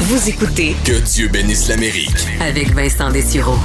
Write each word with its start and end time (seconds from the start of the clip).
Vous 0.00 0.28
écoutez 0.28 0.74
Que 0.84 0.98
Dieu 1.00 1.28
bénisse 1.28 1.68
l'Amérique. 1.68 2.26
avec 2.40 2.72
Vincent 2.74 3.10
Dessureau. 3.10 3.56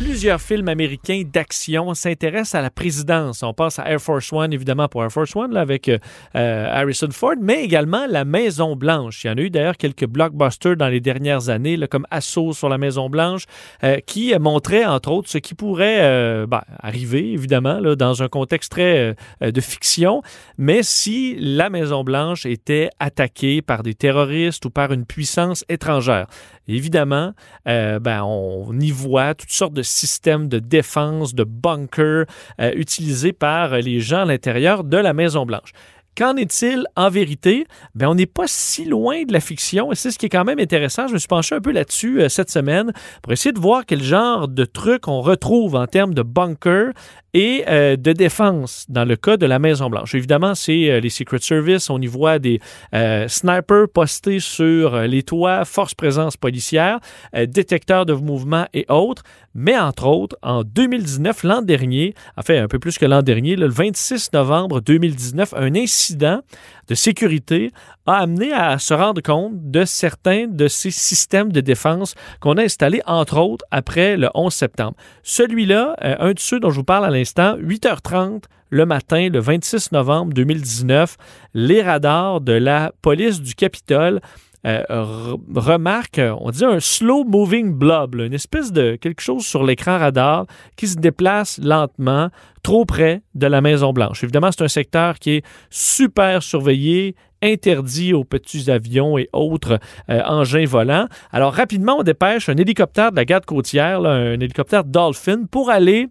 Plusieurs 0.00 0.40
films 0.40 0.68
américains 0.68 1.24
d'action 1.30 1.92
s'intéressent 1.92 2.54
à 2.54 2.62
la 2.62 2.70
présidence. 2.70 3.42
On 3.42 3.52
pense 3.52 3.78
à 3.78 3.84
Air 3.90 4.00
Force 4.00 4.32
One, 4.32 4.50
évidemment, 4.50 4.88
pour 4.88 5.04
Air 5.04 5.12
Force 5.12 5.36
One, 5.36 5.52
là, 5.52 5.60
avec 5.60 5.90
euh, 5.90 5.98
euh, 6.36 6.66
Harrison 6.72 7.10
Ford, 7.10 7.34
mais 7.38 7.62
également 7.62 8.06
la 8.08 8.24
Maison 8.24 8.76
Blanche. 8.76 9.24
Il 9.24 9.26
y 9.26 9.30
en 9.30 9.36
a 9.36 9.40
eu 9.42 9.50
d'ailleurs 9.50 9.76
quelques 9.76 10.06
blockbusters 10.06 10.76
dans 10.76 10.88
les 10.88 11.00
dernières 11.00 11.50
années, 11.50 11.76
là, 11.76 11.86
comme 11.86 12.06
Assaut 12.10 12.54
sur 12.54 12.70
la 12.70 12.78
Maison 12.78 13.10
Blanche, 13.10 13.44
euh, 13.84 13.98
qui 14.06 14.32
montraient, 14.40 14.86
entre 14.86 15.10
autres, 15.10 15.28
ce 15.28 15.36
qui 15.36 15.54
pourrait 15.54 16.46
ben, 16.46 16.62
arriver, 16.78 17.32
évidemment, 17.32 17.78
là, 17.78 17.94
dans 17.94 18.22
un 18.22 18.28
contexte 18.28 18.72
très 18.72 19.14
de 19.42 19.60
fiction, 19.60 20.22
mais 20.56 20.82
si 20.82 21.36
la 21.38 21.68
Maison 21.68 22.04
Blanche 22.04 22.46
était 22.46 22.88
attaquée 23.00 23.60
par 23.60 23.82
des 23.82 23.92
terroristes 23.92 24.64
ou 24.64 24.70
par 24.70 24.92
une 24.92 25.04
puissance 25.04 25.62
étrangère. 25.68 26.26
Évidemment, 26.74 27.32
euh, 27.68 27.98
ben, 27.98 28.22
on 28.22 28.78
y 28.78 28.90
voit 28.90 29.34
toutes 29.34 29.50
sortes 29.50 29.74
de 29.74 29.82
systèmes 29.82 30.48
de 30.48 30.58
défense, 30.58 31.34
de 31.34 31.44
bunkers 31.44 32.26
euh, 32.60 32.72
utilisés 32.74 33.32
par 33.32 33.76
les 33.76 34.00
gens 34.00 34.22
à 34.22 34.24
l'intérieur 34.24 34.84
de 34.84 34.96
la 34.96 35.12
Maison-Blanche. 35.12 35.72
Qu'en 36.16 36.36
est-il 36.36 36.84
en 36.96 37.08
vérité? 37.08 37.66
Ben, 37.94 38.08
on 38.08 38.14
n'est 38.14 38.26
pas 38.26 38.46
si 38.46 38.84
loin 38.84 39.22
de 39.22 39.32
la 39.32 39.40
fiction 39.40 39.92
et 39.92 39.94
c'est 39.94 40.10
ce 40.10 40.18
qui 40.18 40.26
est 40.26 40.30
quand 40.30 40.44
même 40.44 40.58
intéressant. 40.58 41.06
Je 41.06 41.14
me 41.14 41.18
suis 41.18 41.28
penché 41.28 41.54
un 41.54 41.60
peu 41.60 41.70
là-dessus 41.70 42.20
euh, 42.20 42.28
cette 42.28 42.50
semaine 42.50 42.92
pour 43.22 43.32
essayer 43.32 43.52
de 43.52 43.60
voir 43.60 43.86
quel 43.86 44.02
genre 44.02 44.48
de 44.48 44.64
trucs 44.64 45.08
on 45.08 45.20
retrouve 45.20 45.76
en 45.76 45.86
termes 45.86 46.12
de 46.12 46.22
bunkers 46.22 46.92
et 47.34 47.64
euh, 47.68 47.96
de 47.96 48.12
défense 48.12 48.86
dans 48.88 49.04
le 49.04 49.16
cas 49.16 49.36
de 49.36 49.46
la 49.46 49.58
Maison-Blanche. 49.58 50.14
Évidemment, 50.14 50.54
c'est 50.54 50.90
euh, 50.90 51.00
les 51.00 51.10
Secret 51.10 51.38
Service. 51.40 51.90
On 51.90 52.00
y 52.00 52.06
voit 52.06 52.38
des 52.38 52.60
euh, 52.94 53.28
snipers 53.28 53.88
postés 53.92 54.40
sur 54.40 55.00
les 55.00 55.22
toits, 55.22 55.64
force 55.64 55.94
présence 55.94 56.36
policière, 56.36 56.98
détecteurs 57.34 58.06
de 58.06 58.14
mouvement 58.14 58.66
et 58.74 58.86
autres. 58.88 59.22
Mais 59.54 59.76
entre 59.76 60.06
autres, 60.06 60.36
en 60.42 60.62
2019, 60.62 61.42
l'an 61.42 61.62
dernier, 61.62 62.14
enfin 62.36 62.62
un 62.62 62.68
peu 62.68 62.78
plus 62.78 62.98
que 62.98 63.06
l'an 63.06 63.22
dernier, 63.22 63.56
le 63.56 63.68
26 63.68 64.32
novembre 64.32 64.80
2019, 64.80 65.54
un 65.56 65.74
incident 65.74 66.42
de 66.86 66.94
sécurité 66.94 67.70
a 68.06 68.18
amené 68.18 68.52
à 68.52 68.78
se 68.78 68.94
rendre 68.94 69.20
compte 69.22 69.70
de 69.70 69.84
certains 69.84 70.46
de 70.46 70.68
ces 70.68 70.90
systèmes 70.90 71.52
de 71.52 71.60
défense 71.60 72.14
qu'on 72.40 72.54
a 72.54 72.62
installés, 72.62 73.02
entre 73.06 73.38
autres, 73.38 73.64
après 73.70 74.16
le 74.16 74.28
11 74.34 74.52
septembre. 74.52 74.96
Celui-là, 75.22 75.96
un 76.00 76.32
de 76.32 76.38
ceux 76.38 76.60
dont 76.60 76.70
je 76.70 76.76
vous 76.76 76.84
parle 76.84 77.04
à 77.04 77.10
l'instant, 77.10 77.19
8h30 77.22 78.42
le 78.70 78.86
matin, 78.86 79.28
le 79.28 79.40
26 79.40 79.92
novembre 79.92 80.32
2019, 80.32 81.16
les 81.54 81.82
radars 81.82 82.40
de 82.40 82.52
la 82.52 82.92
police 83.02 83.40
du 83.42 83.54
Capitole 83.54 84.20
euh, 84.66 84.82
re- 84.88 85.40
remarquent, 85.54 86.18
euh, 86.18 86.36
on 86.38 86.50
dit 86.50 86.64
un 86.64 86.80
slow 86.80 87.24
moving 87.24 87.72
blob, 87.72 88.14
une 88.16 88.34
espèce 88.34 88.72
de 88.72 88.96
quelque 88.96 89.22
chose 89.22 89.44
sur 89.44 89.64
l'écran 89.64 89.98
radar 89.98 90.46
qui 90.76 90.86
se 90.86 90.96
déplace 90.98 91.58
lentement, 91.62 92.28
trop 92.62 92.84
près 92.84 93.22
de 93.34 93.46
la 93.46 93.60
Maison 93.62 93.92
Blanche. 93.92 94.22
Évidemment, 94.22 94.50
c'est 94.52 94.62
un 94.62 94.68
secteur 94.68 95.18
qui 95.18 95.30
est 95.36 95.44
super 95.70 96.42
surveillé, 96.42 97.16
interdit 97.42 98.12
aux 98.12 98.24
petits 98.24 98.70
avions 98.70 99.16
et 99.16 99.30
autres 99.32 99.80
euh, 100.10 100.22
engins 100.26 100.66
volants. 100.66 101.08
Alors 101.32 101.54
rapidement, 101.54 101.96
on 102.00 102.02
dépêche 102.02 102.50
un 102.50 102.56
hélicoptère 102.56 103.12
de 103.12 103.16
la 103.16 103.24
garde 103.24 103.46
côtière, 103.46 104.04
un 104.04 104.34
hélicoptère 104.38 104.84
Dolphin, 104.84 105.46
pour 105.50 105.70
aller 105.70 106.08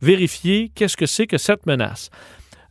vérifier 0.00 0.70
qu'est-ce 0.74 0.96
que 0.96 1.06
c'est 1.06 1.26
que 1.26 1.38
cette 1.38 1.66
menace. 1.66 2.10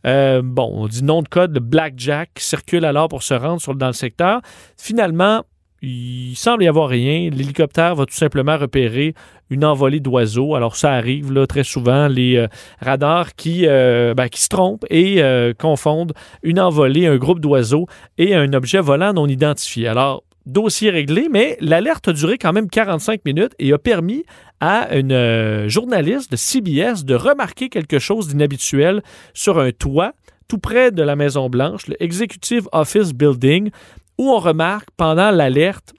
Euh, 0.06 0.40
bon, 0.42 0.70
on 0.74 0.88
dit 0.88 1.04
nom 1.04 1.22
de 1.22 1.28
code, 1.28 1.58
Blackjack, 1.58 2.30
qui 2.34 2.44
circule 2.44 2.84
alors 2.84 3.08
pour 3.08 3.22
se 3.22 3.34
rendre 3.34 3.74
dans 3.74 3.86
le 3.86 3.92
secteur. 3.92 4.40
Finalement, 4.76 5.42
il 5.82 6.34
semble 6.36 6.64
y 6.64 6.68
avoir 6.68 6.88
rien. 6.88 7.30
L'hélicoptère 7.30 7.94
va 7.94 8.06
tout 8.06 8.14
simplement 8.14 8.56
repérer 8.56 9.14
une 9.48 9.64
envolée 9.64 10.00
d'oiseaux. 10.00 10.54
Alors, 10.54 10.76
ça 10.76 10.92
arrive 10.92 11.46
très 11.46 11.64
souvent, 11.64 12.06
les 12.08 12.36
euh, 12.36 12.48
radars 12.80 13.34
qui, 13.34 13.66
euh, 13.66 14.14
ben, 14.14 14.28
qui 14.28 14.40
se 14.40 14.48
trompent 14.48 14.84
et 14.90 15.22
confondent 15.58 16.12
une 16.42 16.60
envolée, 16.60 17.06
un 17.06 17.16
groupe 17.16 17.40
d'oiseaux 17.40 17.86
et 18.18 18.34
un 18.34 18.52
objet 18.52 18.80
volant 18.80 19.12
non 19.12 19.26
identifié. 19.26 19.88
Alors, 19.88 20.22
dossier 20.52 20.90
réglé, 20.90 21.28
mais 21.30 21.56
l'alerte 21.60 22.08
a 22.08 22.12
duré 22.12 22.38
quand 22.38 22.52
même 22.52 22.68
45 22.68 23.24
minutes 23.24 23.52
et 23.58 23.72
a 23.72 23.78
permis 23.78 24.24
à 24.60 24.94
une 24.96 25.12
euh, 25.12 25.68
journaliste 25.68 26.30
de 26.30 26.36
CBS 26.36 27.04
de 27.04 27.14
remarquer 27.14 27.68
quelque 27.68 27.98
chose 27.98 28.28
d'inhabituel 28.28 29.02
sur 29.32 29.58
un 29.58 29.72
toit 29.72 30.12
tout 30.48 30.58
près 30.58 30.90
de 30.90 31.02
la 31.02 31.16
Maison-Blanche, 31.16 31.86
le 31.86 32.02
Executive 32.02 32.68
Office 32.72 33.14
Building, 33.14 33.70
où 34.18 34.30
on 34.30 34.38
remarque 34.38 34.88
pendant 34.96 35.30
l'alerte 35.30 35.94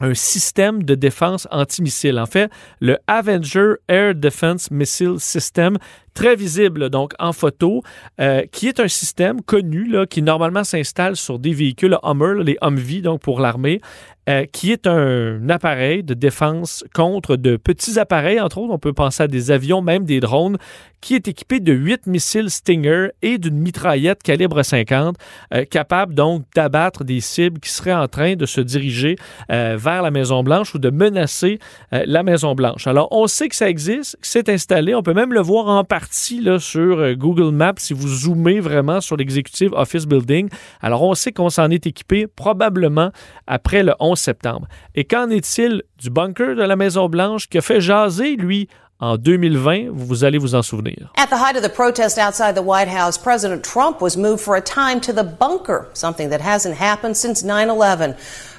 un 0.00 0.14
système 0.14 0.82
de 0.82 0.94
défense 0.94 1.48
antimissile. 1.50 2.18
En 2.18 2.26
fait, 2.26 2.50
le 2.80 2.98
Avenger 3.06 3.74
Air 3.88 4.14
Defense 4.14 4.70
Missile 4.70 5.18
System, 5.18 5.78
très 6.14 6.34
visible 6.34 6.90
donc 6.90 7.12
en 7.18 7.32
photo, 7.32 7.82
euh, 8.20 8.42
qui 8.50 8.68
est 8.68 8.80
un 8.80 8.88
système 8.88 9.42
connu 9.42 9.86
là, 9.86 10.06
qui 10.06 10.22
normalement 10.22 10.64
s'installe 10.64 11.16
sur 11.16 11.38
des 11.38 11.52
véhicules 11.52 11.96
Hummer, 12.02 12.42
les 12.42 12.56
Humvee 12.60 13.02
donc 13.02 13.20
pour 13.20 13.40
l'armée, 13.40 13.80
euh, 14.28 14.44
qui 14.44 14.72
est 14.72 14.88
un 14.88 15.48
appareil 15.50 16.02
de 16.02 16.12
défense 16.12 16.84
contre 16.92 17.36
de 17.36 17.56
petits 17.56 17.98
appareils, 17.98 18.40
entre 18.40 18.58
autres, 18.58 18.72
on 18.72 18.78
peut 18.78 18.92
penser 18.92 19.22
à 19.22 19.28
des 19.28 19.52
avions, 19.52 19.82
même 19.82 20.04
des 20.04 20.18
drones, 20.18 20.58
qui 21.00 21.14
est 21.14 21.28
équipé 21.28 21.60
de 21.60 21.72
huit 21.72 22.08
missiles 22.08 22.50
Stinger 22.50 23.10
et 23.22 23.38
d'une 23.38 23.56
mitraillette 23.56 24.24
calibre 24.24 24.64
50, 24.64 25.16
euh, 25.54 25.64
capable 25.64 26.14
donc 26.14 26.42
d'abattre 26.56 27.04
des 27.04 27.20
cibles 27.20 27.60
qui 27.60 27.70
seraient 27.70 27.94
en 27.94 28.08
train 28.08 28.34
de 28.34 28.46
se 28.46 28.60
diriger 28.60 29.14
euh, 29.52 29.76
vers 29.78 30.02
la 30.02 30.10
Maison-Blanche 30.10 30.74
ou 30.74 30.78
de 30.80 30.90
menacer 30.90 31.60
la 31.92 32.24
Maison-Blanche. 32.24 32.88
Alors, 32.88 33.08
on 33.12 33.28
sait 33.28 33.48
que 33.48 33.54
ça 33.54 33.68
existe, 33.68 34.16
que 34.20 34.26
c'est 34.26 34.48
installé, 34.48 34.94
on 34.94 35.02
peut 35.02 35.14
même 35.14 35.32
le 35.32 35.40
voir 35.40 35.68
en 35.68 35.84
partie 35.84 36.40
là, 36.40 36.58
sur 36.58 37.14
Google 37.14 37.54
Maps 37.54 37.74
si 37.78 37.94
vous 37.94 38.08
zoomez 38.08 38.58
vraiment 38.58 39.00
sur 39.00 39.16
l'Executive 39.16 39.72
Office 39.74 40.06
Building. 40.06 40.48
Alors, 40.80 41.02
on 41.02 41.14
sait 41.14 41.30
qu'on 41.30 41.50
s'en 41.50 41.70
est 41.70 41.86
équipé 41.86 42.26
probablement 42.26 43.12
après 43.46 43.84
le 43.84 43.94
11 44.00 44.15
septembre. 44.16 44.66
Et 44.94 45.04
qu'en 45.04 45.30
est-il 45.30 45.82
du 45.98 46.10
bunker 46.10 46.56
de 46.56 46.62
la 46.62 46.76
Maison-Blanche 46.76 47.48
qui 47.48 47.58
a 47.58 47.62
fait 47.62 47.80
jaser, 47.80 48.36
lui, 48.36 48.68
en 48.98 49.16
2020? 49.16 49.90
Vous 49.90 50.24
allez 50.24 50.38
vous 50.38 50.54
en 50.54 50.62
souvenir. 50.62 51.12
At 51.16 51.26
the 51.26 51.38
height 51.38 51.56
of 51.56 51.62
the 51.62 51.72
protest 51.72 52.18
outside 52.18 52.54
the 52.54 52.64
White 52.64 52.88
House, 52.88 53.18
President 53.18 53.62
Trump 53.62 54.00
was 54.00 54.16
moved 54.16 54.40
for 54.40 54.56
a 54.56 54.60
time 54.60 55.00
to 55.00 55.12
the 55.12 55.24
bunker, 55.24 55.88
something 55.92 56.30
that 56.30 56.40
hasn't 56.40 56.76
happened 56.80 57.16
since 57.16 57.44
9 57.44 57.68
11. 57.68 58.14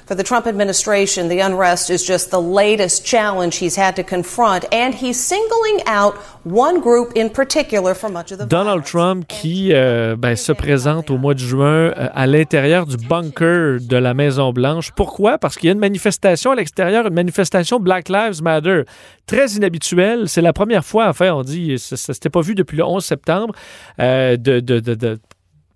For 0.08 0.16
the 0.16 0.24
Trump 0.24 0.46
administration, 0.46 1.28
the 1.28 1.40
unrest 1.40 1.90
is 1.90 2.02
just 2.02 2.30
the 2.30 2.40
latest 2.40 3.04
challenge 3.04 3.56
he's 3.56 3.76
had 3.76 3.94
to 3.96 4.02
confront, 4.02 4.64
and 4.72 4.94
he's 4.94 5.22
singling 5.22 5.82
out 5.86 6.14
one 6.44 6.80
group 6.80 7.12
in 7.14 7.28
particular 7.28 7.92
for 7.94 8.08
much 8.08 8.32
of 8.32 8.38
the 8.38 8.46
Donald. 8.46 8.84
Trump 8.84 9.26
qui 9.28 9.74
euh, 9.74 10.16
ben, 10.16 10.34
se 10.34 10.52
présente 10.52 11.10
au 11.10 11.18
mois 11.18 11.34
de 11.34 11.40
juin 11.40 11.92
euh, 11.92 12.08
à 12.14 12.26
l'intérieur 12.26 12.86
du 12.86 12.96
bunker 12.96 13.80
de 13.82 13.96
la 13.98 14.14
Maison-Blanche. 14.14 14.92
Pourquoi? 14.96 15.36
Parce 15.36 15.56
qu'il 15.56 15.66
y 15.66 15.68
a 15.68 15.74
une 15.74 15.78
manifestation 15.78 16.52
à 16.52 16.54
l'extérieur, 16.54 17.06
une 17.06 17.12
manifestation 17.12 17.78
Black 17.78 18.08
Lives 18.08 18.42
Matter. 18.42 18.84
Très 19.26 19.50
inhabituelle. 19.50 20.26
C'est 20.26 20.40
la 20.40 20.54
première 20.54 20.86
fois, 20.86 21.08
enfin, 21.08 21.32
on 21.34 21.42
dit, 21.42 21.78
ça, 21.78 21.98
ça 21.98 22.14
s'était 22.14 22.30
pas 22.30 22.40
vu 22.40 22.54
depuis 22.54 22.78
le 22.78 22.84
11 22.84 23.04
septembre, 23.04 23.54
euh, 24.00 24.38
de, 24.38 24.60
de, 24.60 24.80
de, 24.80 24.94
de 24.94 25.18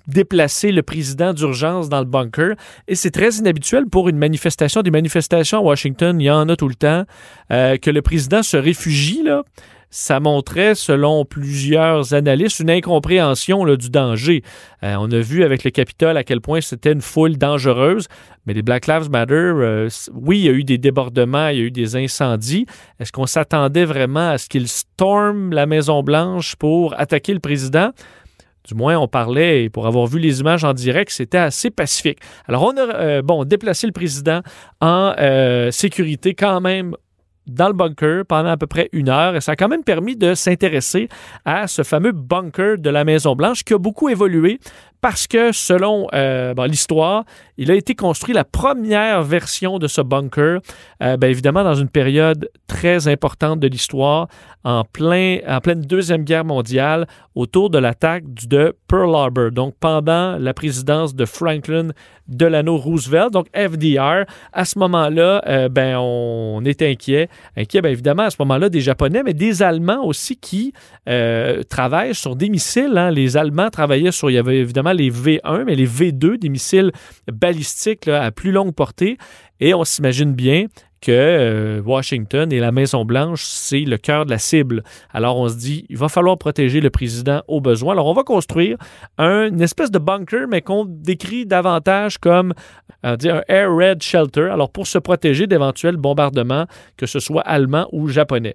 déplacer 0.06 0.72
le 0.72 0.82
président 0.82 1.32
d'urgence 1.32 1.88
dans 1.88 2.00
le 2.00 2.06
bunker. 2.06 2.54
Et 2.88 2.94
c'est 2.94 3.10
très 3.10 3.30
inhabituel 3.36 3.86
pour 3.86 4.08
une 4.08 4.18
manifestation. 4.18 4.82
Des 4.82 4.90
manifestations 4.90 5.58
à 5.58 5.62
Washington, 5.62 6.20
il 6.20 6.24
y 6.24 6.30
en 6.30 6.48
a 6.48 6.56
tout 6.56 6.68
le 6.68 6.74
temps. 6.74 7.04
Euh, 7.50 7.76
que 7.76 7.90
le 7.90 8.02
président 8.02 8.42
se 8.42 8.56
réfugie, 8.56 9.22
là, 9.22 9.42
ça 9.92 10.20
montrait, 10.20 10.74
selon 10.74 11.26
plusieurs 11.26 12.14
analystes, 12.14 12.60
une 12.60 12.70
incompréhension 12.70 13.62
là, 13.64 13.76
du 13.76 13.90
danger. 13.90 14.42
Euh, 14.82 14.96
on 14.98 15.12
a 15.12 15.20
vu 15.20 15.44
avec 15.44 15.64
le 15.64 15.70
Capitole 15.70 16.16
à 16.16 16.24
quel 16.24 16.40
point 16.40 16.62
c'était 16.62 16.92
une 16.92 17.02
foule 17.02 17.36
dangereuse, 17.36 18.08
mais 18.46 18.54
les 18.54 18.62
Black 18.62 18.86
Lives 18.86 19.10
Matter, 19.10 19.34
euh, 19.34 19.88
oui, 20.14 20.38
il 20.38 20.44
y 20.46 20.48
a 20.48 20.52
eu 20.52 20.64
des 20.64 20.78
débordements, 20.78 21.48
il 21.48 21.58
y 21.58 21.60
a 21.60 21.64
eu 21.64 21.70
des 21.70 21.94
incendies. 21.94 22.64
Est-ce 23.00 23.12
qu'on 23.12 23.26
s'attendait 23.26 23.84
vraiment 23.84 24.30
à 24.30 24.38
ce 24.38 24.48
qu'ils 24.48 24.68
storment 24.68 25.52
la 25.52 25.66
Maison-Blanche 25.66 26.56
pour 26.56 26.98
attaquer 26.98 27.34
le 27.34 27.40
président? 27.40 27.90
Du 28.66 28.74
moins, 28.74 28.96
on 28.96 29.08
parlait, 29.08 29.64
et 29.64 29.70
pour 29.70 29.86
avoir 29.86 30.06
vu 30.06 30.18
les 30.18 30.40
images 30.40 30.62
en 30.62 30.72
direct, 30.72 31.10
c'était 31.10 31.38
assez 31.38 31.70
pacifique. 31.70 32.18
Alors, 32.46 32.62
on 32.62 32.76
a 32.76 32.94
euh, 32.94 33.22
bon, 33.22 33.44
déplacé 33.44 33.86
le 33.86 33.92
président 33.92 34.40
en 34.80 35.14
euh, 35.18 35.70
sécurité 35.70 36.34
quand 36.34 36.60
même 36.60 36.94
dans 37.46 37.66
le 37.66 37.72
bunker 37.72 38.24
pendant 38.26 38.50
à 38.50 38.56
peu 38.56 38.66
près 38.66 38.88
une 38.92 39.08
heure 39.08 39.34
et 39.34 39.40
ça 39.40 39.52
a 39.52 39.56
quand 39.56 39.68
même 39.68 39.82
permis 39.82 40.16
de 40.16 40.34
s'intéresser 40.34 41.08
à 41.44 41.66
ce 41.66 41.82
fameux 41.82 42.12
bunker 42.12 42.78
de 42.78 42.90
la 42.90 43.04
Maison-Blanche 43.04 43.64
qui 43.64 43.74
a 43.74 43.78
beaucoup 43.78 44.08
évolué 44.08 44.60
parce 45.02 45.26
que 45.26 45.50
selon 45.50 46.06
euh, 46.14 46.54
l'histoire, 46.68 47.24
il 47.58 47.70
a 47.72 47.74
été 47.74 47.96
construit 47.96 48.32
la 48.32 48.44
première 48.44 49.22
version 49.22 49.80
de 49.80 49.88
ce 49.88 50.00
bunker, 50.00 50.60
euh, 51.02 51.16
ben, 51.16 51.28
évidemment 51.28 51.64
dans 51.64 51.74
une 51.74 51.88
période 51.88 52.48
très 52.68 53.08
importante 53.08 53.58
de 53.58 53.66
l'histoire, 53.66 54.28
en, 54.64 54.84
plein, 54.84 55.38
en 55.46 55.60
pleine 55.60 55.80
Deuxième 55.80 56.22
Guerre 56.22 56.44
mondiale, 56.44 57.08
autour 57.34 57.68
de 57.68 57.78
l'attaque 57.78 58.22
de 58.46 58.76
Pearl 58.86 59.14
Harbor, 59.14 59.50
donc 59.50 59.74
pendant 59.80 60.36
la 60.38 60.54
présidence 60.54 61.16
de 61.16 61.24
Franklin 61.24 61.88
Delano 62.28 62.76
Roosevelt, 62.76 63.32
donc 63.32 63.46
FDR. 63.54 64.24
À 64.52 64.64
ce 64.64 64.78
moment-là, 64.78 65.42
euh, 65.46 65.68
ben, 65.68 65.96
on 65.98 66.64
est 66.64 66.82
inquiet. 66.82 67.28
Inquiet, 67.56 67.82
bien 67.82 67.90
évidemment, 67.90 68.24
à 68.24 68.30
ce 68.30 68.36
moment-là, 68.40 68.68
des 68.68 68.80
Japonais, 68.80 69.22
mais 69.24 69.34
des 69.34 69.62
Allemands 69.62 70.04
aussi 70.04 70.36
qui 70.36 70.72
euh, 71.08 71.62
travaillent 71.64 72.14
sur 72.14 72.36
des 72.36 72.48
missiles. 72.48 72.96
Hein. 72.96 73.10
Les 73.10 73.36
Allemands 73.36 73.70
travaillaient 73.70 74.12
sur, 74.12 74.30
il 74.30 74.34
y 74.34 74.38
avait 74.38 74.58
évidemment 74.58 74.91
les 74.94 75.10
V1, 75.10 75.64
mais 75.64 75.74
les 75.74 75.86
V2, 75.86 76.38
des 76.38 76.48
missiles 76.48 76.92
balistiques 77.30 78.08
à 78.08 78.30
plus 78.30 78.52
longue 78.52 78.74
portée. 78.74 79.18
Et 79.60 79.74
on 79.74 79.84
s'imagine 79.84 80.32
bien 80.32 80.66
que 81.02 81.10
euh, 81.10 81.82
Washington 81.84 82.50
et 82.52 82.60
la 82.60 82.72
Maison-Blanche, 82.72 83.42
c'est 83.44 83.80
le 83.80 83.98
cœur 83.98 84.24
de 84.24 84.30
la 84.30 84.38
cible. 84.38 84.82
Alors 85.12 85.36
on 85.36 85.48
se 85.48 85.56
dit, 85.56 85.84
il 85.90 85.98
va 85.98 86.08
falloir 86.08 86.38
protéger 86.38 86.80
le 86.80 86.90
président 86.90 87.42
au 87.48 87.60
besoin. 87.60 87.92
Alors 87.92 88.06
on 88.06 88.14
va 88.14 88.22
construire 88.22 88.78
un, 89.18 89.48
une 89.48 89.60
espèce 89.60 89.90
de 89.90 89.98
bunker, 89.98 90.46
mais 90.48 90.62
qu'on 90.62 90.84
décrit 90.86 91.44
davantage 91.44 92.18
comme 92.18 92.54
euh, 93.04 93.16
un 93.24 93.42
air 93.48 93.74
raid 93.74 94.02
shelter. 94.02 94.48
Alors 94.50 94.70
pour 94.70 94.86
se 94.86 94.98
protéger 94.98 95.46
d'éventuels 95.46 95.96
bombardements, 95.96 96.66
que 96.96 97.06
ce 97.06 97.18
soit 97.18 97.42
allemand 97.42 97.88
ou 97.92 98.08
japonais. 98.08 98.54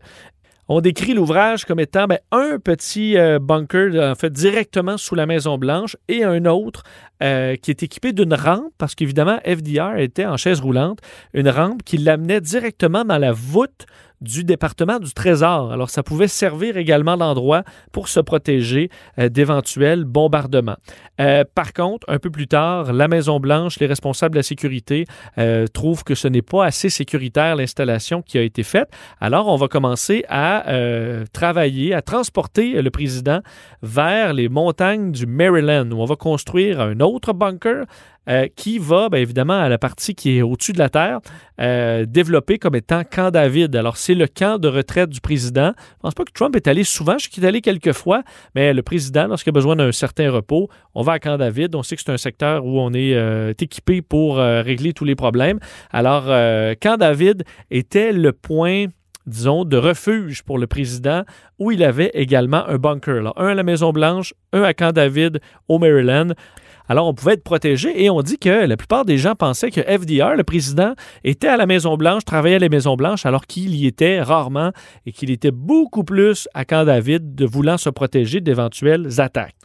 On 0.70 0.82
décrit 0.82 1.14
l'ouvrage 1.14 1.64
comme 1.64 1.80
étant 1.80 2.08
ben, 2.08 2.20
un 2.34 2.60
petit 2.60 3.18
euh, 3.18 3.40
bunker 3.40 4.18
fait 4.18 4.34
directement 4.34 4.98
sous 4.98 5.16
la 5.16 5.26
Maison 5.26 5.58
Blanche 5.58 5.96
et 6.10 6.26
un 6.26 6.44
autre 6.44 6.84
euh, 7.24 7.56
qui 7.56 7.72
est 7.72 7.84
équipé 7.84 8.12
d'une 8.12 8.34
rampe 8.34 8.74
parce 8.78 8.94
qu'évidemment 8.94 9.40
FDR 9.46 9.98
était 9.98 10.26
en 10.26 10.36
chaise 10.36 10.60
roulante, 10.60 11.00
une 11.34 11.48
rampe 11.48 11.84
qui 11.84 11.98
l'amenait 11.98 12.42
directement 12.42 13.06
dans 13.06 13.18
la 13.18 13.32
voûte 13.32 13.86
du 14.22 14.44
département 14.44 15.00
du 15.00 15.14
Trésor. 15.14 15.72
Alors, 15.72 15.90
ça 15.90 16.04
pouvait 16.04 16.28
servir 16.28 16.78
également 16.78 17.18
d'endroit 17.18 17.64
pour 17.92 18.08
se 18.08 18.20
protéger 18.20 18.90
euh, 19.20 19.30
d'éventuels 19.30 20.06
bombardements. 20.06 20.78
Euh, 21.20 21.44
par 21.56 21.74
contre, 21.74 22.10
un 22.10 22.20
peu 22.20 22.30
plus 22.30 22.48
tard, 22.48 22.94
la 22.94 23.08
Maison-Blanche, 23.08 23.80
les 23.80 23.86
responsables 23.86 24.34
de 24.34 24.40
la 24.40 24.44
sécurité 24.44 25.06
euh, 25.38 25.68
trouvent 25.68 26.04
que 26.04 26.16
ce 26.16 26.28
n'est 26.28 26.42
pas 26.42 26.66
assez 26.66 26.90
sécuritaire 26.90 27.56
l'installation 27.56 28.22
qui 28.22 28.38
a 28.38 28.42
été 28.42 28.64
faite. 28.64 28.90
Alors, 29.22 29.48
on 29.48 29.56
va 29.56 29.68
commencer 29.68 30.24
à 30.30 30.66
travailler, 31.34 31.94
à 31.94 32.02
transporter 32.02 32.82
le 32.82 32.90
président 32.90 33.42
vers 33.82 34.34
les 34.34 34.50
montagnes 34.50 35.12
du 35.12 35.26
Maryland, 35.26 35.92
où 35.92 36.02
on 36.02 36.06
va 36.06 36.16
construire 36.16 36.82
un 36.82 37.00
autre 37.00 37.34
bunker 37.34 37.86
euh, 38.30 38.48
qui 38.56 38.78
va, 38.80 39.10
bien 39.10 39.22
évidemment, 39.22 39.60
à 39.60 39.70
la 39.70 39.78
partie 39.78 40.16
qui 40.16 40.38
est 40.38 40.42
au-dessus 40.42 40.74
de 40.74 40.80
la 40.80 40.90
Terre, 40.90 41.20
euh, 41.62 42.06
développer 42.06 42.60
comme 42.60 42.76
étant 42.76 43.04
Camp 43.04 43.32
David. 43.32 43.76
Alors, 43.76 43.98
c'est 43.98 44.14
le 44.14 44.28
camp 44.28 44.60
de 44.60 44.68
retraite 44.68 45.10
du 45.10 45.22
président. 45.22 45.72
Je 45.76 45.94
ne 45.94 46.02
pense 46.02 46.14
pas 46.14 46.26
que 46.26 46.32
Trump 46.34 46.56
est 46.56 46.68
allé 46.68 46.84
souvent. 46.84 47.18
Je 47.18 47.26
sais 47.26 47.30
qu'il 47.30 47.46
est 47.46 47.48
allé 47.48 47.62
quelques 47.62 47.94
fois, 47.94 48.24
mais 48.56 48.74
le 48.74 48.82
président, 48.82 49.28
lorsqu'il 49.28 49.52
a 49.52 49.54
besoin 49.54 49.76
d'un 49.76 49.92
certain 49.92 50.30
repos, 50.30 50.70
on 50.94 51.04
va 51.04 51.14
à 51.14 51.20
Camp 51.20 51.38
David. 51.38 51.76
On 51.76 51.84
sait 51.84 51.96
que 51.96 52.02
c'est 52.02 52.12
un 52.12 52.18
secteur 52.18 52.66
où 52.66 52.80
on 52.80 52.94
est 52.94 53.16
euh, 53.16 53.54
équipé 53.58 54.02
pour 54.02 54.38
régler 54.38 54.94
tous 54.94 55.06
les 55.06 55.16
problèmes. 55.16 55.60
Alors, 55.92 56.26
Camp 56.82 56.98
David 56.98 57.44
était 57.72 58.12
le 58.12 58.34
point 58.34 58.88
disons, 59.28 59.66
de 59.66 59.78
refuge 59.78 60.42
pour 60.44 60.58
le 60.58 60.68
président, 60.68 61.24
où 61.60 61.72
il 61.72 61.84
avait 61.84 62.12
également 62.14 62.66
un 62.68 62.78
bunker. 62.78 63.34
un 63.38 63.48
à 63.48 63.54
la 63.54 63.64
Maison-Blanche, 63.64 64.34
un 64.54 64.64
à 64.64 64.74
Camp 64.74 64.94
David, 64.94 65.42
au 65.68 65.80
Maryland. 65.80 66.34
Alors, 66.90 67.08
on 67.08 67.14
pouvait 67.14 67.34
être 67.34 67.44
protégé 67.44 68.04
et 68.04 68.10
on 68.10 68.22
dit 68.22 68.38
que 68.38 68.66
la 68.66 68.78
plupart 68.78 69.06
des 69.06 69.18
gens 69.18 69.36
pensaient 69.36 69.72
que 69.72 69.82
FDR, 69.82 70.36
le 70.36 70.44
président, 70.44 70.94
était 71.24 71.48
à 71.48 71.58
la 71.58 71.66
Maison-Blanche, 71.66 72.24
travaillait 72.26 72.56
à 72.56 72.60
la 72.60 72.70
Maison-Blanche, 72.70 73.26
alors 73.26 73.46
qu'il 73.46 73.76
y 73.76 73.88
était 73.88 74.22
rarement 74.22 74.72
et 75.06 75.12
qu'il 75.12 75.32
était 75.32 75.52
beaucoup 75.52 76.04
plus 76.04 76.48
à 76.54 76.66
Camp 76.66 76.86
David 76.86 77.36
de 77.36 77.46
voulant 77.46 77.78
se 77.78 77.90
protéger 77.90 78.40
d'éventuelles 78.40 79.20
attaques. 79.20 79.56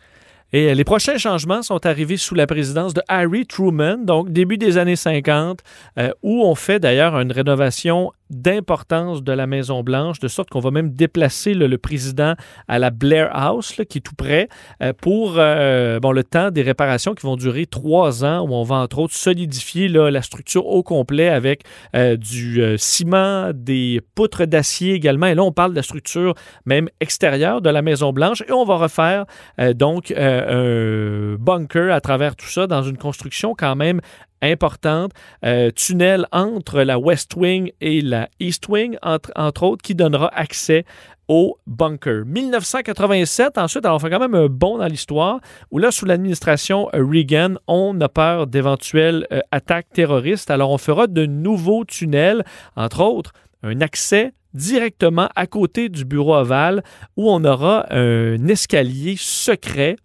Et 0.54 0.74
les 0.74 0.84
prochains 0.84 1.16
changements 1.16 1.62
sont 1.62 1.86
arrivés 1.86 2.19
sous 2.19 2.34
la 2.34 2.46
présidence 2.46 2.92
de 2.92 3.00
Harry 3.08 3.46
Truman, 3.46 3.96
donc 4.04 4.30
début 4.30 4.58
des 4.58 4.76
années 4.76 4.96
50, 4.96 5.60
euh, 5.98 6.10
où 6.22 6.42
on 6.42 6.54
fait 6.54 6.78
d'ailleurs 6.78 7.19
une 7.19 7.32
rénovation 7.32 8.12
d'importance 8.32 9.23
de 9.23 9.32
la 9.32 9.46
Maison-Blanche, 9.46 10.19
de 10.19 10.29
sorte 10.29 10.50
qu'on 10.50 10.61
va 10.61 10.70
même 10.70 10.90
déplacer 10.90 11.55
le 11.55 11.79
président 11.79 12.34
à 12.67 12.79
la 12.79 12.90
Blair 12.90 13.31
House, 13.32 13.81
qui 13.88 13.99
est 13.99 14.00
tout 14.00 14.14
près, 14.14 14.49
euh, 14.82 14.93
pour 14.93 15.34
euh, 15.37 16.00
bon, 16.00 16.12
le 16.12 16.25
temps 16.25 16.50
des 16.50 16.62
réparations 16.62 17.14
qui 17.14 17.26
vont 17.26 17.37
durer 17.37 17.67
trois 17.67 18.25
ans, 18.25 18.40
où 18.40 18.55
on 18.55 18.62
va 18.62 18.76
entre 18.76 18.99
autres 18.99 19.14
solidifier 19.14 19.88
la 19.88 20.23
structure 20.23 20.67
au 20.67 20.82
complet 20.82 21.29
avec 21.29 21.62
euh, 21.94 22.17
du 22.17 22.62
ciment, 22.79 23.50
des 23.55 24.00
poutres 24.14 24.46
d'acier 24.46 24.94
également. 24.94 25.26
Et 25.26 25.34
là, 25.34 25.43
on 25.43 25.52
parle 25.52 25.73
de 25.73 25.76
la 25.76 25.82
structure 25.82 26.34
même 26.64 26.88
extérieure 27.00 27.61
de 27.61 27.70
la 27.70 27.82
Maison-Blanche. 27.82 28.43
Et 28.49 28.52
on 28.52 28.64
va 28.64 28.76
refaire 28.76 29.26
donc 29.75 30.12
un 30.17 31.37
bunker 31.38 31.93
à 31.93 32.00
travers 32.00 32.37
tout 32.37 32.46
ça 32.46 32.67
dans 32.67 32.82
une 32.82 32.96
construction 32.96 33.55
quand 33.56 33.76
même 33.76 34.00
importante, 34.43 35.12
euh, 35.44 35.71
tunnel 35.71 36.27
entre 36.33 36.83
la 36.83 36.99
West 36.99 37.35
Wing 37.37 37.73
et 37.81 38.00
la 38.00 38.29
East 38.41 38.69
Wing, 38.69 38.97
entre, 39.03 39.62
autres, 39.62 39.83
qui 39.83 39.94
donnera 39.94 40.29
accès 40.35 40.85
au 41.29 41.56
bunker. 41.67 42.25
1987, 42.27 43.56
ensuite, 43.56 43.85
alors 43.87 43.97
on 43.97 43.99
fait 44.00 44.11
quand 44.11 44.19
même 44.19 44.35
un 44.35 44.49
bond 44.49 44.79
dans 44.79 44.87
l'histoire, 44.87 45.41
où 45.71 45.79
là, 45.79 45.91
sous 45.91 46.05
l'administration 46.05 46.89
Reagan, 46.93 47.55
on 47.67 47.99
a 48.00 48.09
peur 48.09 48.47
d'éventuelles 48.47 49.27
euh, 49.33 49.41
attaques 49.50 49.91
terroristes. 49.93 50.50
Alors 50.50 50.71
on 50.71 50.79
fera 50.79 51.06
de 51.06 51.25
nouveaux 51.25 51.85
tunnels, 51.85 52.44
entre 52.77 53.00
autres, 53.03 53.33
un 53.62 53.81
accès 53.81 54.33
directement 54.55 55.29
à 55.35 55.47
côté 55.47 55.89
du 55.89 56.05
bureau 56.05 56.35
ovale, 56.35 56.83
où 57.17 57.31
on 57.31 57.44
aura 57.44 57.87
un 57.91 58.47
escalier 58.49 59.17
secret 59.19 59.97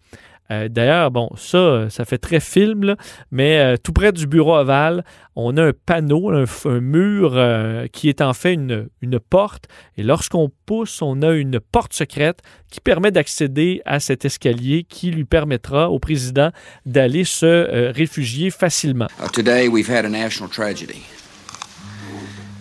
euh, 0.50 0.68
d'ailleurs, 0.68 1.10
bon, 1.10 1.28
ça, 1.36 1.90
ça 1.90 2.04
fait 2.04 2.18
très 2.18 2.40
film, 2.40 2.96
mais 3.30 3.58
euh, 3.58 3.76
tout 3.76 3.92
près 3.92 4.12
du 4.12 4.26
bureau 4.26 4.56
ovale, 4.56 5.04
on 5.36 5.56
a 5.56 5.64
un 5.66 5.72
panneau, 5.72 6.30
un, 6.30 6.80
mur 6.80 7.32
euh, 7.34 7.86
qui 7.88 8.08
est 8.08 8.20
en 8.22 8.32
fait 8.32 8.54
une, 8.54 8.88
une 9.02 9.20
porte. 9.20 9.66
Et 9.96 10.02
lorsqu'on 10.02 10.50
pousse, 10.66 11.02
on 11.02 11.22
a 11.22 11.32
une 11.32 11.60
porte 11.60 11.92
secrète 11.92 12.40
qui 12.70 12.80
permet 12.80 13.10
d'accéder 13.10 13.82
à 13.84 14.00
cet 14.00 14.24
escalier 14.24 14.84
qui 14.84 15.10
lui 15.10 15.24
permettra 15.24 15.90
au 15.90 15.98
président 15.98 16.50
d'aller 16.86 17.24
se 17.24 17.90
réfugier 17.92 18.50
facilement. 18.50 19.08
Uh, 19.20 19.28
today, 19.28 19.68
we've 19.68 19.90
had 19.90 20.04
a 20.04 20.08
national 20.08 20.50
tragedy. 20.50 21.02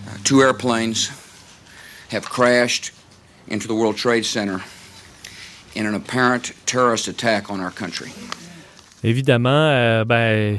Uh, 0.06 0.18
two 0.24 0.42
airplanes 0.42 1.10
have 2.12 2.24
crashed 2.24 2.92
into 3.50 3.68
the 3.68 3.74
World 3.74 3.96
Trade 3.96 4.26
Center. 4.26 4.62
Évidemment, 9.04 9.70
euh, 9.72 10.06
ben, 10.06 10.58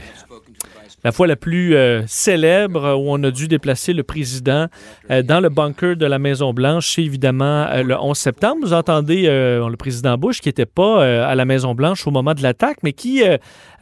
la 1.05 1.13
fois 1.13 1.27
la 1.27 1.37
plus 1.37 1.75
euh, 1.75 2.03
célèbre 2.07 2.97
où 2.99 3.13
on 3.13 3.23
a 3.23 3.31
dû 3.31 3.49
déplacer 3.49 3.93
le 3.93 4.03
président 4.03 4.67
euh, 5.11 5.23
dans 5.23 5.41
le 5.41 5.49
bunker 5.49 5.97
de 5.97 6.07
la 6.07 6.19
Maison-Blanche, 6.19 6.95
c'est 6.95 7.03
évidemment 7.03 7.67
le 7.83 7.97
11 7.97 8.17
septembre. 8.17 8.59
Vous 8.63 8.73
entendez 8.73 9.27
le 9.27 9.77
président 9.77 10.17
Bush 10.17 10.41
qui 10.41 10.49
n'était 10.49 10.67
pas 10.67 11.05
à 11.25 11.35
la 11.35 11.45
Maison-Blanche 11.45 12.07
au 12.07 12.11
moment 12.11 12.35
de 12.35 12.43
l'attaque, 12.43 12.79
mais 12.83 12.93
qui 12.93 13.23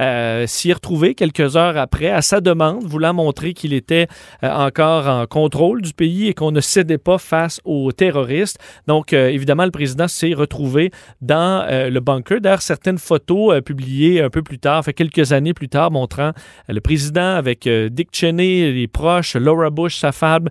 euh, 0.01 0.47
s'y 0.47 0.71
est 0.71 0.75
retrouvé 0.75 1.15
quelques 1.15 1.57
heures 1.57 1.77
après 1.79 2.11
à 2.11 2.21
sa 2.21 2.41
demande, 2.41 2.85
voulant 2.85 3.15
montrer 3.15 3.55
qu'il 3.55 3.73
était 3.73 4.09
euh, 4.43 4.51
encore 4.51 5.09
en 5.09 5.27
contrôle 5.27 5.81
du 5.81 5.95
pays 5.95 6.29
et 6.29 6.35
qu'on 6.35 6.51
ne 6.51 6.61
cédait 6.61 6.99
pas 6.99 7.19
face 7.19 7.61
aux 7.65 7.93
terroristes. 7.93 8.59
Donc, 8.87 9.13
euh, 9.13 9.29
évidemment, 9.29 9.65
le 9.65 9.71
président 9.71 10.09
s'est 10.09 10.35
retrouvé 10.35 10.91
dans 11.21 11.67
le 11.69 11.99
bunker. 12.01 12.41
D'ailleurs, 12.41 12.63
certaines 12.63 12.99
photos 12.99 13.61
publiées 13.63 14.23
un 14.23 14.31
peu 14.31 14.43
plus 14.43 14.59
tard, 14.59 14.85
fait 14.85 14.93
quelques 14.93 15.33
années 15.33 15.55
plus 15.55 15.69
tard, 15.69 15.91
montrant 15.91 16.33
le 16.69 16.81
président 16.81 17.16
avec 17.17 17.69
Dick 17.69 18.09
Cheney, 18.13 18.73
les 18.73 18.89
proches, 18.89 19.37
Laura 19.37 19.71
Bush, 19.71 19.97
sa 19.97 20.13
femme, 20.13 20.49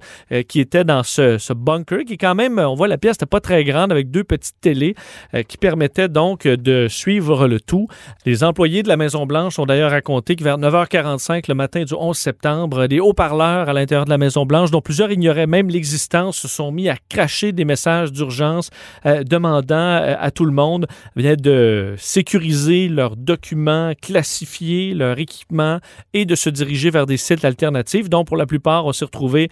qui 0.48 0.60
était 0.60 0.84
dans 0.84 1.04
ce, 1.04 1.54
bunker, 1.54 2.06
qui 2.06 2.18
quand 2.18 2.36
même, 2.36 2.60
on 2.60 2.76
voit 2.76 2.88
la 2.88 2.98
pièce 2.98 3.16
n'était 3.16 3.26
pas 3.26 3.40
très 3.40 3.64
grande, 3.64 3.92
avec 3.92 4.12
deux 4.12 4.24
petites 4.24 4.60
télés 4.62 4.96
qui 5.48 5.58
permettaient 5.58 6.10
donc 6.10 6.48
de 6.48 6.88
suivre 6.88 7.48
le 7.48 7.60
tout. 7.60 7.88
Les 8.26 8.44
employés 8.44 8.84
de 8.84 8.88
la 8.88 8.98
Maison-Blanche 8.98 9.26
Blanche 9.26 9.60
ont 9.60 9.66
d'ailleurs 9.66 9.92
raconté 9.92 10.36
que 10.36 10.44
vers 10.44 10.58
9h45 10.58 11.46
le 11.48 11.56
matin 11.56 11.84
du 11.84 11.94
11 11.94 12.18
septembre, 12.18 12.88
des 12.88 13.00
haut-parleurs 13.00 13.70
à 13.70 13.74
l'intérieur 13.74 14.06
de 14.06 14.10
la 14.10 14.18
Maison-Blanche, 14.18 14.72
dont 14.72 14.82
plusieurs 14.82 15.12
ignoraient 15.12 15.48
même 15.48 15.70
l'existence, 15.70 16.38
se 16.38 16.48
sont 16.48 16.72
mis 16.72 16.90
à 16.90 16.96
cracher 17.10 17.52
des 17.52 17.66
messages 17.66 18.12
d'urgence 18.12 18.70
euh, 19.06 19.24
demandant 19.24 19.76
euh, 19.76 20.16
à 20.20 20.32
tout 20.32 20.46
le 20.46 20.52
monde 20.52 20.88
de 21.16 21.96
sécuriser 21.98 22.88
leurs 22.88 23.16
documents, 23.16 23.94
classifier 24.00 24.94
leur 24.94 25.20
équipement 25.20 25.80
et 26.14 26.26
de 26.26 26.36
se 26.36 26.45
se 26.46 26.50
diriger 26.50 26.90
vers 26.90 27.06
des 27.06 27.18
sites 27.18 27.44
alternatifs. 27.44 28.10
Donc, 28.10 28.28
pour 28.28 28.38
la 28.38 28.46
plupart, 28.46 28.86
on 28.86 28.94
s'est 28.94 29.06
retrouvé 29.06 29.50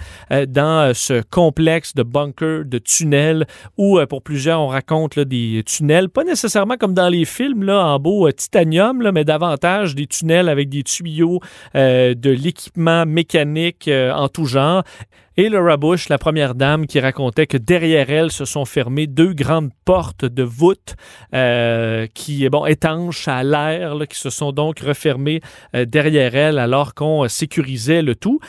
dans 0.48 0.94
ce 0.94 1.22
complexe 1.30 1.96
de 1.96 2.04
bunkers, 2.04 2.66
de 2.66 2.78
tunnels, 2.78 3.46
où 3.78 4.00
pour 4.08 4.22
plusieurs, 4.22 4.62
on 4.62 4.68
raconte 4.68 5.20
des 5.20 5.64
tunnels, 5.66 6.10
pas 6.10 6.24
nécessairement 6.24 6.78
comme 6.78 6.94
dans 6.94 7.10
les 7.10 7.26
films, 7.26 7.70
en 7.70 8.00
beau 8.00 8.32
titanium, 8.32 9.12
mais 9.12 9.26
davantage 9.26 9.96
des 9.96 10.08
tunnels 10.08 10.50
avec 10.50 10.70
des 10.70 10.84
tuyaux, 10.84 11.40
de 11.74 12.30
l'équipement 12.30 13.06
mécanique 13.06 13.90
en 13.92 14.28
tout 14.30 14.46
genre 14.46 14.84
et 15.36 15.50
Laura 15.50 15.78
Bush, 15.78 16.10
la 16.10 16.18
première 16.18 16.54
dame, 16.54 16.86
qui 16.86 17.00
racontait 17.00 17.48
que 17.48 17.58
derrière 17.58 18.10
elle 18.10 18.32
se 18.32 18.46
sont 18.46 18.66
fermées 18.66 19.08
deux 19.08 19.34
grandes 19.34 19.72
portes 19.86 20.26
de 20.26 20.44
voûte 20.44 20.96
euh, 21.34 22.06
qui, 22.14 22.48
bon, 22.50 22.66
étanches 22.66 23.28
à 23.28 23.44
l'air, 23.44 23.96
qui 24.10 24.20
se 24.20 24.30
sont 24.30 24.52
donc 24.52 24.80
refermées 24.80 25.42
euh, 25.76 25.86
derrière 25.86 26.36
elle 26.36 26.60
alors 26.60 26.94
qu'on 26.94 27.28
sécurisait 27.28 28.02
le 28.02 28.16
tout. 28.16 28.40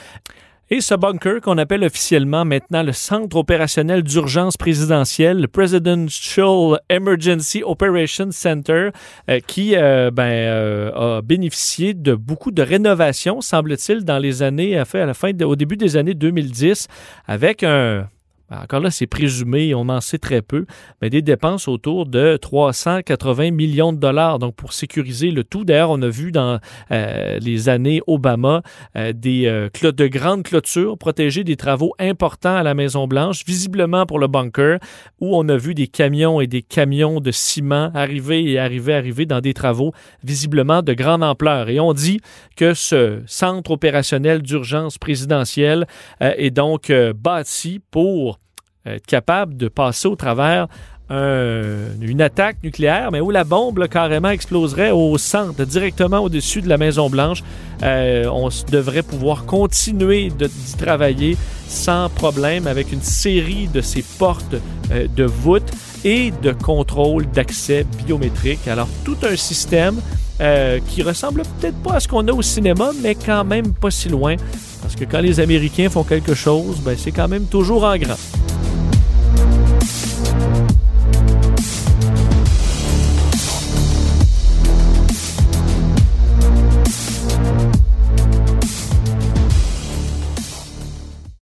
Et 0.75 0.81
ce 0.81 0.97
bunker 0.97 1.41
qu'on 1.41 1.57
appelle 1.57 1.85
officiellement 1.85 2.45
maintenant 2.45 2.83
le 2.83 2.91
Centre 2.91 3.37
opérationnel 3.37 4.03
d'urgence 4.03 4.57
présidentielle, 4.57 5.41
le 5.41 5.47
Presidential 5.47 6.81
Emergency 6.91 7.63
Operations 7.65 8.33
Center, 8.33 8.89
euh, 9.31 9.39
qui 9.47 9.77
euh, 9.77 10.11
ben, 10.11 10.25
euh, 10.25 11.19
a 11.19 11.23
bénéficié 11.23 11.95
de 11.95 12.17
beaucoup 12.17 12.51
de 12.51 12.61
rénovations, 12.61 13.41
semble-t-il, 13.41 14.05
dans 14.05 14.19
les 14.19 14.43
années, 14.43 14.77
à 14.77 14.85
la 14.95 15.15
fin, 15.15 15.31
au 15.43 15.55
début 15.55 15.77
des 15.77 15.97
années 15.97 16.15
2010, 16.15 16.89
avec 17.29 17.63
un 17.63 18.09
encore 18.51 18.81
là, 18.81 18.91
c'est 18.91 19.07
présumé, 19.07 19.75
on 19.75 19.89
en 19.89 20.01
sait 20.01 20.19
très 20.19 20.43
peu, 20.43 20.67
mais 21.01 21.09
des 21.09 21.23
dépenses 21.23 21.67
autour 21.67 22.07
de 22.07 22.37
380 22.37 23.51
millions 23.51 23.93
de 23.93 23.99
dollars. 23.99 24.39
Donc, 24.39 24.55
pour 24.55 24.73
sécuriser 24.75 25.31
le 25.31 25.45
tout, 25.45 25.65
d'ailleurs, 25.65 25.91
on 25.91 26.03
a 26.03 26.09
vu 26.09 26.31
dans 26.31 26.59
euh, 26.91 27.39
les 27.39 27.69
années 27.69 28.03
Obama 28.07 28.63
euh, 28.97 29.13
des 29.15 29.47
euh, 29.47 29.69
de 29.83 30.07
grandes 30.07 30.43
clôtures 30.43 30.99
protéger 30.99 31.45
des 31.45 31.57
travaux 31.57 31.95
importants 31.99 32.57
à 32.57 32.63
la 32.63 32.75
Maison-Blanche, 32.75 33.45
visiblement 33.47 34.07
pour 34.07 34.19
le 34.19 34.27
bunker, 34.27 34.79
où 35.21 35.37
on 35.37 35.49
a 35.49 35.57
vu 35.57 35.75
des 35.75 35.87
camions 35.87 36.41
et 36.41 36.47
des 36.47 36.63
camions 36.63 37.21
de 37.21 37.31
ciment 37.31 37.91
arriver 37.95 38.51
et 38.51 38.59
arriver, 38.59 38.95
arriver 38.95 39.27
dans 39.27 39.41
des 39.41 39.55
travaux 39.55 39.93
visiblement 40.23 40.83
de 40.83 40.93
grande 40.93 41.23
ampleur. 41.23 41.69
Et 41.69 41.81
on 41.81 41.93
dit 41.93 42.21
que 42.57 42.75
ce 42.75 43.23
centre 43.27 43.71
opérationnel 43.71 44.43
d'urgence 44.43 44.99
présidentielle 44.99 45.87
est 46.21 46.51
donc 46.51 46.93
bâti 47.15 47.81
pour 47.91 48.39
être 48.87 49.07
capable 49.07 49.57
de 49.57 49.69
passer 49.69 50.09
au 50.09 50.17
travers 50.17 50.69
une 51.11 52.23
attaque 52.23 52.57
nucléaire, 52.63 53.11
mais 53.13 53.21
où 53.21 53.31
la 53.31 53.45
bombe 53.45 53.87
carrément 53.89 54.31
exploserait 54.31 54.91
au 54.91 55.17
centre, 55.19 55.65
directement 55.65 56.21
au-dessus 56.21 56.63
de 56.63 56.69
la 56.69 56.79
Maison-Blanche. 56.79 57.43
Euh, 57.83 58.25
on 58.33 58.49
devrait 58.71 59.03
pouvoir 59.03 59.45
continuer 59.45 60.31
d'y 60.31 60.77
travailler 60.79 61.37
sans 61.69 62.09
problème 62.09 62.67
avec 62.67 62.93
une 62.93 63.03
série 63.03 63.69
de 63.69 63.81
ces 63.81 64.03
portes 64.19 64.55
euh, 64.93 65.07
de 65.15 65.25
voûtes 65.25 65.71
et 66.05 66.33
de 66.43 66.53
contrôle 66.53 67.27
d'accès 67.31 67.85
biométrique. 68.07 68.67
Alors, 68.69 68.89
tout 69.05 69.17
un 69.23 69.37
système 69.37 70.01
euh, 70.41 70.79
qui 70.89 71.03
ressemble 71.03 71.43
peut-être 71.61 71.77
pas 71.83 71.95
à 71.95 72.01
ce 72.01 72.09
qu'on 72.09 72.27
a 72.29 72.33
au 72.33 72.43
cinéma, 72.43 72.91
mais 73.03 73.15
quand 73.15 73.45
même 73.45 73.73
pas 73.75 73.91
si 73.91 74.09
loin. 74.09 74.37
Parce 74.83 74.97
que 74.97 75.05
quand 75.05 75.21
les 75.21 75.41
Américains 75.41 75.89
font 75.89 76.05
quelque 76.05 76.35
chose, 76.35 76.81
ben, 76.85 76.95
c'est 76.97 77.13
quand 77.13 77.29
même 77.29 77.45
toujours 77.47 77.85
en 77.85 77.97
grand. 77.97 78.17